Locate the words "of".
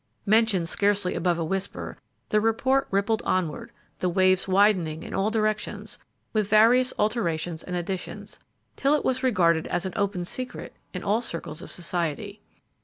11.61-11.69